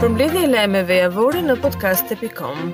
[0.00, 2.68] Përmbledhje lajmeve javore në podcast.com.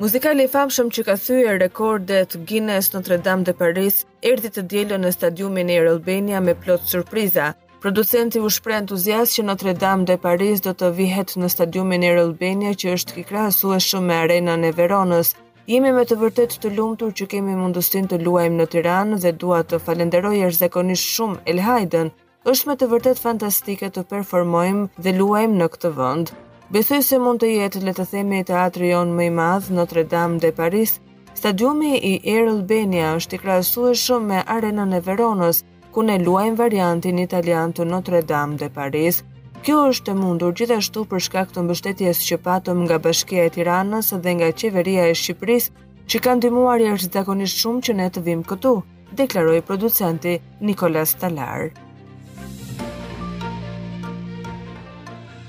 [0.00, 4.00] Muzikali i famshëm që ka thyer rekordet Guinness në Notre Dame de Paris
[4.30, 7.52] erdhi të dielën në stadiumin e Albania me plot surpriza.
[7.84, 12.10] Producenti u shpreh entuziazm që Notre Dame de Paris do të vihet në stadiumin e
[12.24, 15.36] Albania që është i shumë me Arenën e Veronës.
[15.70, 19.62] Jemi me të vërtet të lumtur që kemi mundësinë të luajmë në Tiranë dhe dua
[19.62, 22.10] të falenderoj jashtëzakonisht shumë El Hayden,
[22.52, 26.30] është me të vërtet fantastike të performojmë dhe luajmë në këtë vënd.
[26.74, 30.02] Besoj se mund të jetë le të themi teatri jonë më i madh në Notre
[30.10, 30.92] Dame de Paris.
[31.38, 35.62] Stadiumi i Air Albania është i krahasuar shumë me Arenën e Veronës,
[35.94, 39.22] ku ne luajmë variantin italian të Notre Dame de Paris.
[39.64, 44.12] Kjo është e mundur gjithashtu për shkak të mbështetjes që patëm nga Bashkia e Tiranës
[44.26, 45.80] dhe nga Qeveria e Shqipërisë,
[46.12, 48.74] që kanë ndihmuar jashtëzakonisht shumë që ne të vim këtu,
[49.22, 50.36] deklaroi producenti
[50.70, 51.70] Nicolas Talar.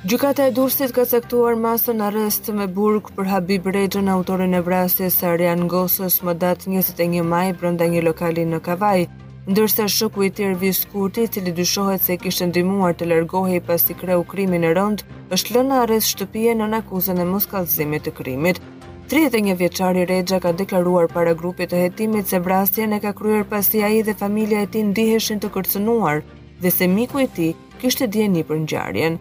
[0.05, 5.15] Gjukata e Durësit ka sektuar masën arrest me burg për Habib Rejën, autorin e vrasjes
[5.17, 9.07] së Arjan Gosës më datë 21 maj brënda një lokali në Kavaj.
[9.49, 14.21] Ndërsa shoku i tërë viskuti, i cili dyshohet se kishte ndihmuar të largohej pasi kreu
[14.33, 15.01] krimin e rënd,
[15.33, 18.61] është lënë në arrest shtëpie në akuzën e moskallëzimit të krimit.
[19.09, 23.81] 31 vjeçari Rexha ka deklaruar para grupit të hetimit se vrasjen e ka kryer pasi
[23.81, 26.21] ai dhe familja e tij ndiheshin të kërcënuar
[26.61, 29.17] dhe se miku i tij kishte dieni për ngjarjen.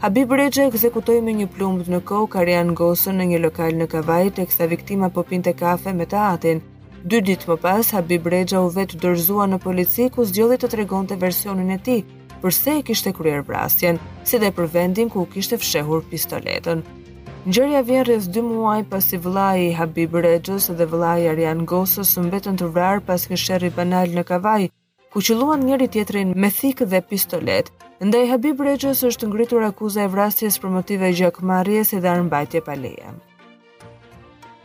[0.00, 4.26] Habib Rexha ekzekutoi me një plumb në kokë Karian Gosën në një lokal në Kavaj,
[4.38, 6.60] teksa viktima po pinte kafe me të atin.
[7.06, 11.16] Dy ditë më pas, Habib Rexha u vetë dërzua në polici ku zgjodhi të tregonte
[11.22, 12.02] versionin e tij
[12.42, 13.96] përse e kishte kryer brastjen,
[14.28, 16.84] si dhe për vendin ku kishte fshehur pistoletën.
[17.48, 22.60] Ngjëria vjen rreth 2 muaj pasi vlaj i Habib Rexhës dhe i Arian Gosës mbetën
[22.60, 24.68] të vrarë pas shërri banal në Kavaj,
[25.12, 30.08] ku qelluan njëri tjetrin me thikë dhe pistoletë, Ndaj Habib Reqës është ngritur akuza e
[30.12, 33.08] vrastjes për motive gjakmarjes edhe armbajtje paleja.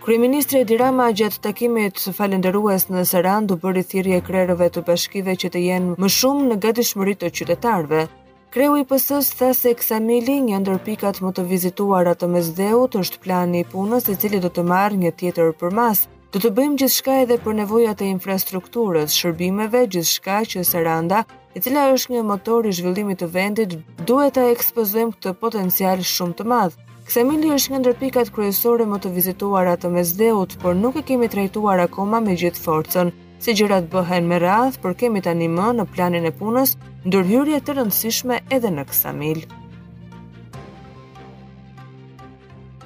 [0.03, 5.37] Kryeministri Edi Rama gjatë takimit së falënderues në Saran do bëri thirrje krerëve të bashkive
[5.43, 8.03] që të jenë më shumë në gatishmëri të qytetarëve.
[8.51, 13.21] Kreu i PS-s tha se Ksamili, një ndër pikat më të vizituara të Mesdheut, është
[13.23, 16.03] plani i punës i cili do të marrë një tjetër përmas.
[16.35, 21.23] Do të bëjmë gjithçka edhe për nevojat e infrastrukturës, shërbimeve, gjithçka që Saranda
[21.55, 23.73] e cila është një motor i zhvillimit të vendit,
[24.07, 26.77] duhet të ekspozojmë këtë potencial shumë të madh.
[27.07, 31.27] Ksamili është një ndër pikat kryesore më të vizituara të Mesdheut, por nuk e kemi
[31.33, 33.11] trajtuar akoma me gjithë forcën.
[33.43, 37.79] Si gjërat bëhen me radhë, por kemi tani më në planin e punës ndërhyrje të
[37.79, 39.41] rëndësishme edhe në Ksamil.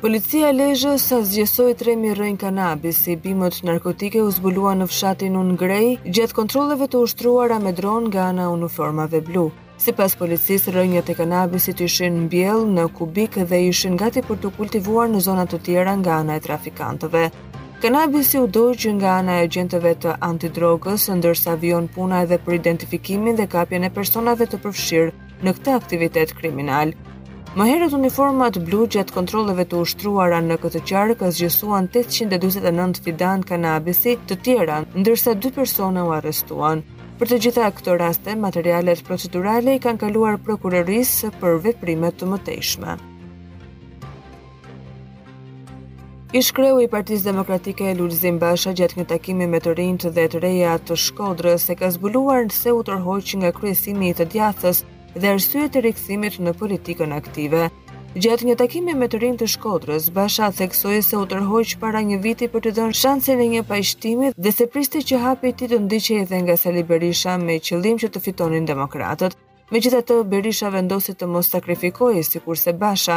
[0.05, 5.55] Policia lejë sa zgjësoj tre mirën kanabis i bimët narkotike u zbulua në fshatin unë
[5.61, 9.47] grej, gjithë kontroleve të ushtruara me dron nga ana uniformave blu.
[9.81, 14.53] Si pas policisë, rënjët e kanabisit ishin në në kubikë dhe ishin gati për të
[14.59, 17.23] kultivuar në zonat të tjera nga ana e trafikantëve.
[17.81, 23.41] Kanabisi u dojë nga ana e gjentëve të antidrogës, ndërsa avion puna edhe për identifikimin
[23.41, 26.93] dhe kapjen e personave të përfshirë në këta aktivitet kriminal.
[27.55, 33.45] Më herët uniformat blu gjatë kontrolleve të ushtruara në këtë qarë ka zgjësuan 849 fidan
[33.47, 36.81] kanabisi të tjera, ndërsa dy persone u arrestuan.
[37.21, 42.97] Për të gjitha këto raste, materialet procedurale i kanë kaluar prokurorisë për veprimet të mëtejshme.
[46.35, 50.43] I shkreu i Partisë Demokratike Lulzim Basha gjatë një takimi me të rinjtë dhe të
[50.49, 54.83] reja të Shkodrës e ka zbuluar se u tërhoqi nga kryesimi i të djathtës
[55.15, 57.65] dhe arsye të rikthimit në politikën aktive.
[58.15, 62.19] Gjatë një takimi me të rinë të Shkodrës, Basha theksoi se u tërhoq para një
[62.25, 65.81] viti për të dhënë shansin e një pajtimi dhe se priste që hapi i të
[65.87, 69.35] ndiqej edhe nga Sali Berisha me qëllim që të fitonin demokratët.
[69.73, 73.15] Me gjitha të Berisha vendosi të mos sakrifikojë, si kurse Basha,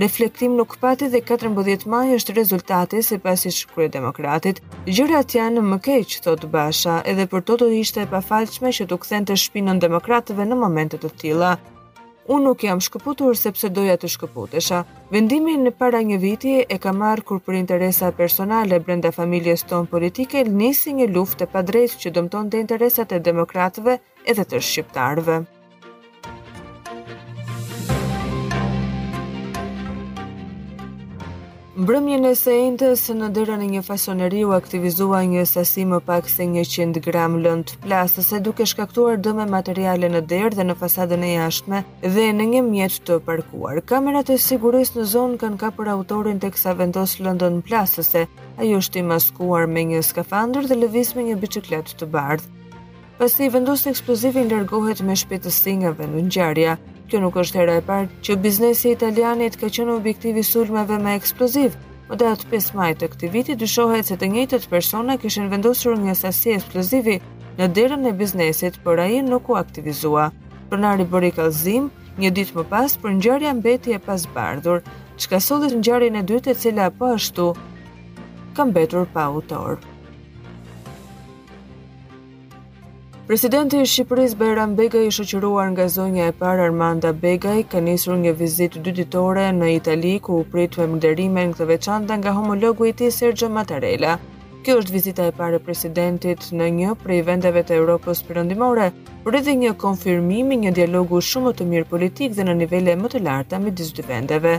[0.00, 5.78] reflektim nuk pati dhe 14 maj është rezultati se pasi shkrye demokratit, gjërat janë më
[5.88, 9.82] keqë, thot Basha, edhe për to të ishte e falqme që të këthen të shpinën
[9.84, 11.52] demokratëve në momentet të tila.
[12.32, 14.80] Unë nuk jam shkëputur sepse doja të shkëputesha.
[15.12, 19.90] Vendimin në para një viti e ka marrë kur për interesa personale brenda familjes tonë
[19.92, 25.42] politike nisi një luftë e padrejtë që dëmton të interesat e demokratëve edhe të shqiptarëve.
[31.80, 36.64] Mbrëmjën e entës në dërën e një fasoneriu aktivizua një sasi më pak se një
[36.68, 41.24] 100 gram lënd të plasë, se duke shkaktuar dëme materiale në dërë dhe në fasadën
[41.28, 41.80] e jashtme
[42.18, 43.80] dhe në një mjetë të parkuar.
[43.94, 48.60] Kamerat e siguris në zonë kanë ka për autorin të kësa vendos lëndën plasëse, se
[48.60, 52.59] ajo është i maskuar me një skafandrë dhe lëvis me një biciklet të bardhë
[53.20, 56.78] pasi vendosi eksplozivin largohet me shpejtësi nga vendi i ngjarjes.
[57.10, 61.12] Kjo nuk është hera e parë që biznesi italianit ka qenë objektiv i sulmeve me
[61.20, 61.76] eksploziv.
[62.08, 66.14] Në datë 5 maj të këtij viti dyshohet se të njëjtët persona kishin vendosur një
[66.22, 67.18] sasi eksplozivi
[67.58, 70.30] në derën e biznesit, por ai nuk u aktivizua.
[70.70, 74.80] Pronari bëri kallëzim një ditë më pas për ngjarjen mbeti e pasbardhur,
[75.20, 77.52] çka solli ngjarjen e dytë e cila po ashtu
[78.56, 79.89] ka mbetur pa autor.
[83.30, 88.16] Presidenti i Shqipërisë Bajram Begaj, i shoqëruar nga zonja e parë Armanda Begaj, ka nisur
[88.18, 92.94] një vizitë dy ditore në Itali, ku u prit përmëdhërimen këtë veçante nga homologu i
[93.02, 94.16] tij Sergio Mattarella.
[94.66, 98.88] Kjo është vizita e parë e presidentit në një prej vendeve të Europës perëndimore.
[99.22, 103.14] U edhe një konfirmim i një dialogu shumë të mirë politik dhe në nivele më
[103.14, 104.58] të larta midis dy vendeve.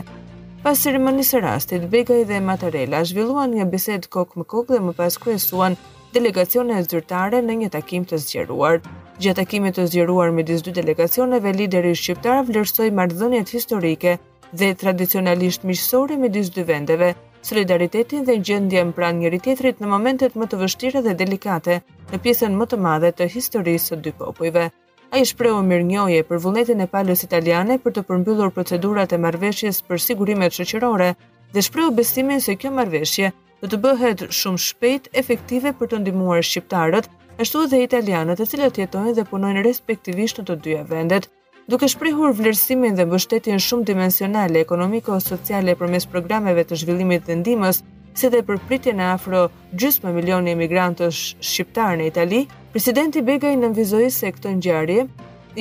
[0.64, 5.20] Pas ceremonisë rastit, Begaj dhe Mattarella zhvilluan një bisedë kokë me kokë dhe më pas
[5.26, 5.76] kryesuan
[6.14, 8.80] delegacione zyrtare në një takim të zgjeruar.
[9.22, 14.12] Gjatë takimit të zgjeruar midis dy delegacioneve, lideri shqiptar vlerësoj marrëdhëniet historike
[14.60, 17.12] dhe tradicionalisht miqësore midis dy vendeve,
[17.48, 21.78] solidaritetin dhe gjendjen pranë njëri tjetrit në momentet më të vështira dhe delikate
[22.12, 24.66] në pjesën më të madhe të historisë së dy popujve.
[25.12, 29.80] A i shpreu mirënjohje për vullnetin e palës italiane për të përmbyllur procedurat e marveshjes
[29.88, 31.10] për sigurimet shëqërore
[31.56, 33.32] dhe shpreu besimin se kjo marveshje
[33.62, 37.04] do të bëhet shumë shpejt efektive për të ndihmuar shqiptarët
[37.44, 41.28] ashtu edhe italianët e cilët jetojnë dhe punojnë respektivisht në të dyja vendet
[41.74, 47.84] duke shprehur vlerësimin dhe mbështetjen shumë dimensionale ekonomike ose sociale përmes programeve të zhvillimit ndihmës,
[48.18, 49.44] si dhe për pritjen e afro
[49.78, 51.20] gjysmë milionë emigrantësh
[51.52, 52.40] shqiptarë në Itali
[52.74, 55.06] presidenti begaj nënvizoi se këtë ngjarje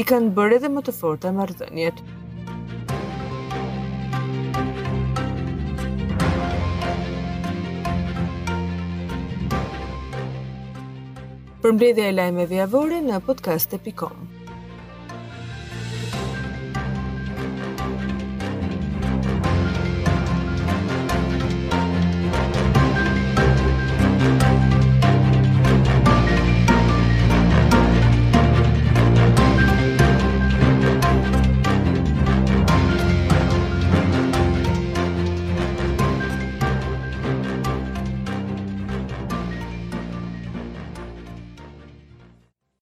[0.02, 2.02] i kanë bërë edhe më të forta marrëdhëniet
[11.72, 14.38] Përmbledhja e lajmeve javore në podcast.com